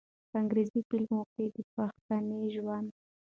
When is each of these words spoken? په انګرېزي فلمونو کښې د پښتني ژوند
په 0.29 0.35
انګرېزي 0.41 0.79
فلمونو 0.89 1.27
کښې 1.31 1.45
د 1.55 1.57
پښتني 1.73 2.41
ژوند 2.55 2.87